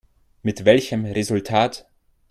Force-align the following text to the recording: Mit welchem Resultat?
Mit 0.41 0.65
welchem 0.65 1.05
Resultat? 1.05 1.87